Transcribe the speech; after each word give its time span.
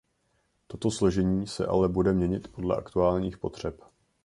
Toto 0.67 0.91
složení 0.91 1.47
se 1.47 1.65
ale 1.65 1.89
bude 1.89 2.13
měnit 2.13 2.47
podle 2.51 2.77
aktuálních 2.77 3.37
potřeb. 3.37 3.81